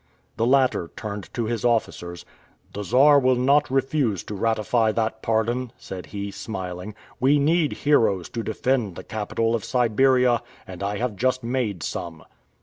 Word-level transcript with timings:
The 0.35 0.47
latter, 0.47 0.89
turned 0.95 1.31
to 1.35 1.45
his 1.45 1.63
officers, 1.63 2.25
"The 2.73 2.81
Czar 2.83 3.19
will 3.19 3.35
not 3.35 3.69
refuse 3.69 4.23
to 4.23 4.33
ratify 4.33 4.91
that 4.93 5.21
pardon," 5.21 5.71
said 5.77 6.07
he, 6.07 6.31
smiling; 6.31 6.95
"we 7.19 7.37
need 7.37 7.73
heroes 7.85 8.27
to 8.29 8.41
defend 8.41 8.95
the 8.95 9.03
capital 9.03 9.53
of 9.53 9.63
Siberia, 9.63 10.41
and 10.65 10.81
I 10.81 10.97
have 10.97 11.15
just 11.15 11.43
made 11.43 11.83
some." 11.83 12.23